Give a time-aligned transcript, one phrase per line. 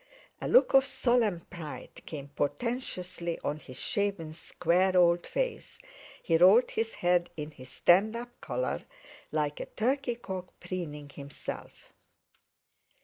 [0.41, 5.77] A look of solemn pride came portentously on his shaven square old face,
[6.23, 8.79] he rolled his head in his stand up collar,
[9.31, 11.93] like a turkey cock preening himself.